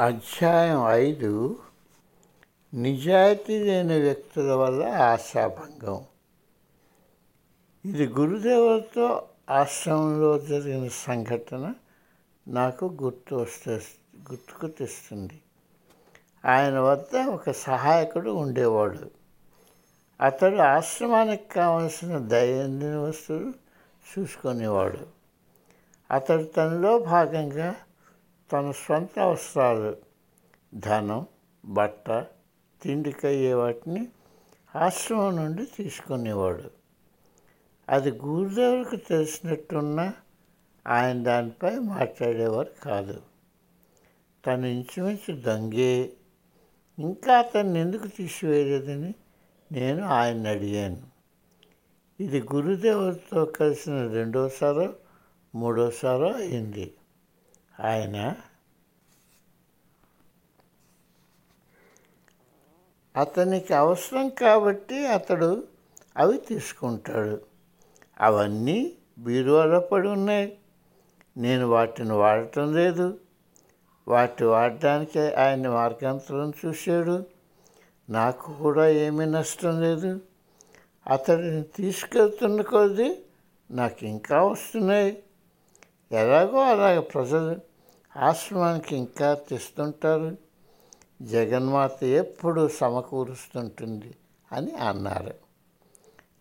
అధ్యాయం 0.00 0.84
ఐదు 0.86 1.58
నిజాయితీ 2.74 3.64
లేని 3.64 4.00
వ్యక్తుల 4.00 4.52
వల్ల 4.52 4.84
ఆశాభంగం. 4.84 6.04
ఇది 7.84 8.06
గురుదేవులతో 8.06 9.28
ఆశ్రమంలో 9.50 10.38
జరిగిన 10.38 10.88
సంఘటన 10.88 11.74
నాకు 12.48 12.96
గుర్తు 13.02 13.34
వస్తే 13.34 13.70
గుర్తుకు 14.30 14.66
తెస్తుంది. 14.66 15.40
ఆయన 16.44 16.78
వద్ద 16.78 17.16
ఒక 17.16 17.50
సహాయకుడు 17.50 18.30
ఉండేవాడు. 18.30 19.10
అతడు 20.20 20.56
ఆశ్రమానికి 20.56 21.48
కావలసిన 21.48 22.18
దైనందిన 22.18 22.96
వస్తువులు 22.96 23.52
చూసుకునేవాడు. 24.10 25.06
అతడు 26.10 26.42
తనలో 26.42 26.98
భాగంగా 26.98 27.74
తన 28.52 28.70
సొంత 28.70 29.18
అవసరాలు 29.18 29.96
ధనం 30.74 31.26
బట్ట 31.64 32.10
తిండికయ్యే 32.82 33.54
వాటిని 33.54 34.08
ఆశ్రమం 34.76 35.36
నుండి 35.36 35.64
తీసుకునేవాడు. 35.64 36.70
అది 37.88 38.10
గురుదేవులకు 38.10 38.96
తెలిసినట్టున్నా 38.96 40.14
ఆయన 40.86 41.22
దానిపై 41.22 41.78
మాట్లాడేవారు 41.78 42.70
కాదు. 42.82 43.22
తను 44.46 44.66
ఇంచుమించు 44.66 45.40
దొంగే. 45.40 46.12
ఇంకా 46.98 47.38
అతన్ని 47.38 47.80
ఎందుకు 47.80 48.06
తీసివేయలేదని 48.06 49.14
నేను 49.72 50.04
ఆయన 50.04 50.48
అడిగాను. 50.48 51.02
ఇది 52.20 52.40
గురుదేవులతో 52.40 53.44
కలిసిన 53.44 54.06
రెండోసారో 54.06 54.94
మూడోసారో 55.54 56.32
అయింది. 56.32 56.94
ఆయన 57.80 58.36
అతనికి 63.16 63.74
అవసరం 63.74 64.28
కాబట్టి 64.28 65.06
అతడు 65.06 65.64
అవి 66.16 66.38
తీసుకుంటాడు. 66.38 67.40
అవన్నీ 68.20 68.92
బీరువాలో 69.18 69.80
పడి 69.80 70.08
ఉన్నాయి. 70.08 70.58
నేను 71.36 71.66
వాటిని 71.66 72.12
వాడటం 72.12 72.74
లేదు. 72.74 73.20
వాటి 74.08 74.44
వాడడానికి 74.44 75.34
ఆయన 75.34 75.68
మార్గాంతరం 75.68 76.52
చూశాడు. 76.66 77.26
నాకు 78.10 78.54
కూడా 78.54 78.88
ఏమీ 78.88 79.24
నష్టం 79.24 79.80
లేదు. 79.80 80.20
అతడిని 81.06 81.62
తీసుకెళ్తున్న 81.62 82.60
కొద్దీ 82.60 83.18
నాకు 83.70 84.04
ఇంకా 84.04 84.42
వస్తున్నాయి. 84.42 85.22
ఎలాగో 86.12 86.62
అలాగ 86.62 87.00
ప్రజలు 87.00 87.69
ఆశ్రమానికి 88.16 88.96
ఇంకా 88.96 89.34
తెస్తుంటారు. 89.34 90.36
జగన్మాత 91.22 92.04
ఎప్పుడు 92.04 92.68
సమకూరుస్తుంటుంది 92.68 94.14
అని 94.52 94.74
అన్నారు. 94.74 95.34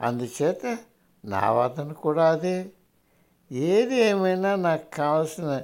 అందుచేత 0.00 0.78
నా 1.24 1.52
వాదన 1.52 1.92
కూడా 1.92 2.30
అదే. 2.30 2.70
ఏది 3.52 3.96
ఏమైనా 3.96 4.54
నాకు 4.54 4.96
కావలసిన 4.96 5.62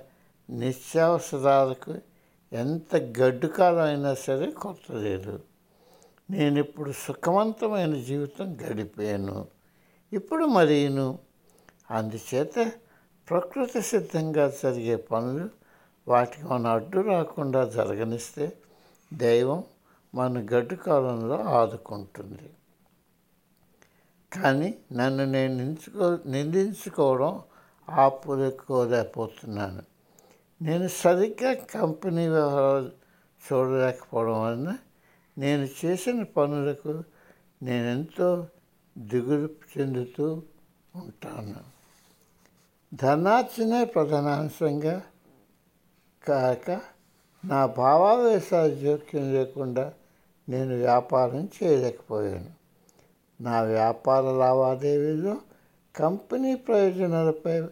నిత్యావసరాలకు 0.50 1.94
ఎంత 2.52 2.96
గడ్డుకాలం 2.96 3.78
అయినా 3.78 4.14
సరే 4.14 4.50
కొత్త 4.50 4.92
లేదు. 4.92 5.40
నేను 6.30 6.58
ఇప్పుడు 6.58 6.92
సుఖవంతమైన 6.92 7.94
జీవితం 7.94 8.56
గడిపాను. 8.60 9.46
ఇప్పుడు 10.12 10.44
మరీను. 10.44 11.18
అందుచేత 11.90 12.72
ప్రకృతి 13.30 13.82
సిద్ధంగా 13.82 14.48
జరిగే 14.48 14.96
పనులు 14.96 15.59
వాటికి 16.08 16.44
మన 16.44 16.66
అడ్డు 16.66 17.00
రాకుండా 17.00 17.64
జరగనిస్తే 17.64 18.52
దైవం 19.14 19.64
మన 20.14 20.46
గడ్డు 20.54 20.74
కాలంలో 20.74 21.44
ఆదుకుంటుంది. 21.44 22.50
కానీ 24.32 24.74
నన్ను 24.92 25.24
నేను 25.24 25.56
నించుకో 25.56 26.18
నిందించుకోవడం 26.26 27.42
ఆపుకోలేకపోతున్నాను 27.90 29.82
నేను 30.62 30.88
సరిగ్గా 30.88 31.54
కంపెనీ 31.54 32.28
వ్యవహారాలు 32.28 32.90
చూడలేకపోవడం 33.52 34.42
వలన 34.42 34.78
నేను 35.38 35.68
చేసిన 35.84 36.22
పనులకు 36.22 37.04
నేనెంతో 37.62 38.46
దిగులు 38.98 39.50
చెందుతూ 39.78 40.42
ఉంటాను. 40.96 41.56
ధనార్చనే 42.94 43.84
ప్రధానాంశంగా 43.84 45.02
కాక 46.30 46.80
నా 47.44 47.66
భావావేశాలు 47.66 48.74
జోక్యం 48.74 49.34
లేకుండా 49.34 49.92
నేను 50.48 50.74
వ్యాపారం 50.74 51.48
చేయలేకపోయాను. 51.62 52.50
నా 53.42 53.62
వ్యాపార 53.62 54.22
లావాదేవీలో 54.22 55.36
కంపెనీ 55.96 56.54
ప్రయోజనాలపై 56.54 57.62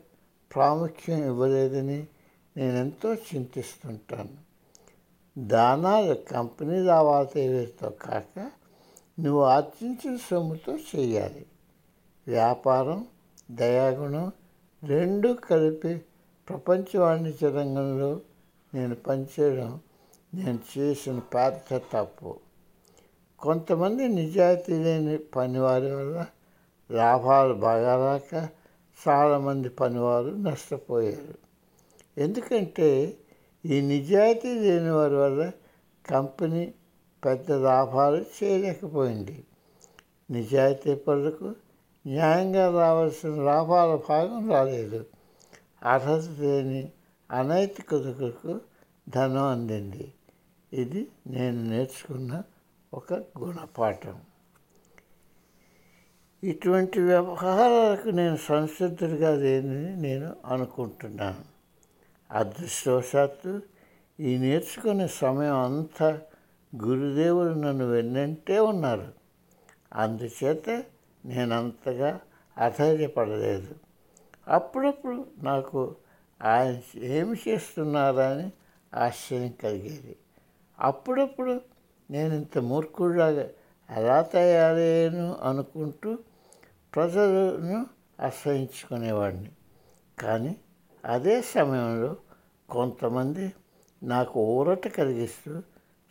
ప్రాముఖ్యం 0.54 1.24
ఇవ్వలేదని 1.24 2.06
నేనెంతో 2.56 3.14
చింతిస్తుంటాను. 3.14 4.36
దానాలు 5.38 6.14
కంపెనీ 6.14 6.80
లావాదేవీలతో 6.80 7.90
కాక 7.90 8.50
నువ్వు 9.20 9.42
ఆర్జించిన 9.42 10.16
సొమ్ముతో 10.16 10.76
చేయాలి. 10.76 11.46
వ్యాపారం 12.28 13.06
దయాగుణం 13.50 14.32
రెండు 14.84 15.32
కలిపి 15.32 16.00
ప్రపంచ 16.48 16.98
వాణిజ్య 16.98 17.48
రంగంలో 17.48 18.20
నేను 18.74 18.94
పనిచేయడం 18.94 19.80
నేను 20.34 20.58
చేసిన 20.78 21.18
పాత్ర 21.18 21.80
తప్పు. 21.92 22.36
కొంతమంది 23.38 24.08
నిజాయితీ 24.08 24.78
లేని 24.78 25.18
పనివారి 25.18 25.94
వల్ల 25.94 26.26
లాభాలు 26.90 27.54
బాగా 27.54 27.96
రాక 27.96 28.48
చాలామంది 29.08 29.68
పనివారు 29.68 30.28
నష్టపోయారు. 30.28 31.34
ఎందుకంటే 32.18 33.16
ఈ 33.66 33.80
నిజాయితీ 33.80 34.54
లేని 34.54 34.90
వారి 34.90 35.14
వల్ల 35.14 35.50
కంపెనీ 36.10 36.74
పెద్ద 37.24 37.52
లాభాలు 37.52 38.24
చేయలేకపోయింది. 38.44 39.44
నిజాయితీ 40.30 40.94
పనులకు 40.94 41.54
న్యాయంగా 42.06 42.80
రావాల్సిన 42.80 43.42
లాభాల 43.42 44.00
భాగం 44.08 44.50
రాలేదు. 44.50 45.06
అర్హత 45.82 46.40
లేని 46.40 46.92
అనైతికతకు 47.30 48.60
ధనం 49.08 49.42
అందింది. 49.42 50.12
ఇది 50.72 51.08
నేను 51.26 51.64
నేర్చుకున్న 51.64 52.42
ఒక 52.94 53.14
గుణపాఠం. 53.14 54.20
ఇటువంటి 56.44 57.00
వ్యవహారాలకు 57.00 58.08
నేను 58.08 58.36
సంసిద్ధుడిగా 58.36 59.34
లేనని 59.34 59.96
నేను 59.96 60.36
అనుకుంటున్నాను. 60.46 61.44
అదృష్టవశాత్తు 62.30 63.62
ఈ 64.20 64.38
నేర్చుకునే 64.38 65.06
సమయం 65.06 65.56
అంతా 65.56 66.20
గురుదేవులు 66.84 67.54
నన్ను 67.54 67.86
వెన్నంటే 67.86 68.60
ఉన్నారు. 68.60 69.12
అందుచేత 69.92 70.70
నేను 71.24 71.58
అంతగా 71.58 72.20
అధైర్యపడలేదు. 72.58 73.74
అప్పుడప్పుడు 74.48 75.26
నాకు 75.42 75.96
ఆయన 76.42 76.98
ఏమి 77.04 77.36
చేస్తున్నారా 77.48 78.30
అని 78.30 78.52
ఆశ్చర్యం 78.94 79.52
కలిగేది. 79.62 80.16
అప్పుడప్పుడు 80.80 81.60
నేను 82.10 82.34
ఇంత 82.34 82.58
మూర్ఖుడాగా 82.58 83.48
ఎలా 83.90 84.22
తయారయ్యాను 84.22 85.36
అనుకుంటూ 85.42 86.18
ప్రజలను 86.94 87.86
అసహించుకునేవాడిని 88.24 89.50
కానీ 90.18 90.56
అదే 91.04 91.40
సమయంలో 91.40 92.16
కొంతమంది 92.70 93.52
నాకు 94.02 94.40
ఊరట 94.40 94.88
కలిగిస్తూ 94.88 95.62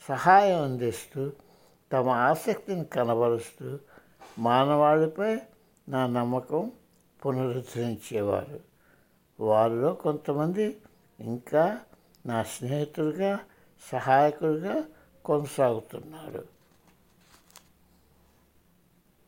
సహాయం 0.10 0.62
అందిస్తూ 0.62 1.32
తమ 1.92 2.10
ఆసక్తిని 2.10 2.86
కనబరుస్తూ 2.86 3.80
మానవాళిపై 4.40 5.38
నా 5.90 6.08
నమ్మకం 6.08 6.72
పునరుద్ధరించేవారు. 7.26 8.67
వారిలో 9.40 9.94
కొంతమంది 9.94 10.82
ఇంకా 11.20 11.80
నా 12.26 12.44
స్నేహితులుగా 12.44 13.40
సహాయకులుగా 13.92 14.84
కొనసాగుతున్నారు. 15.26 16.57